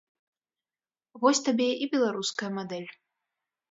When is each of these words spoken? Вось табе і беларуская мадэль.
Вось 1.25 1.43
табе 1.51 1.71
і 1.85 1.91
беларуская 1.95 2.55
мадэль. 2.61 2.91